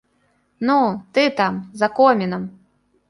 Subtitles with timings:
[0.67, 0.77] Ну,
[1.17, 2.49] ты там, за комінам!